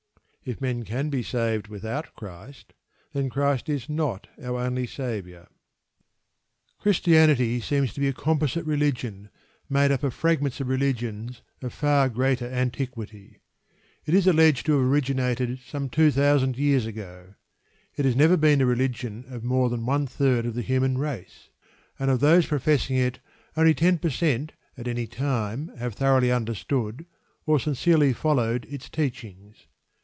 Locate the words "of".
10.01-10.15, 10.59-10.67, 11.61-11.71, 19.29-19.43, 20.47-20.55, 22.09-22.19